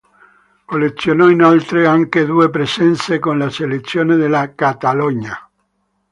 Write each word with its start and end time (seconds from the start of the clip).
Collezionò 0.65 1.29
inoltre 1.29 1.85
anche 1.85 2.25
due 2.25 2.49
presenze 2.49 3.19
con 3.19 3.37
la 3.37 3.51
Selezione 3.51 4.15
della 4.15 4.55
Catalogna. 4.55 5.47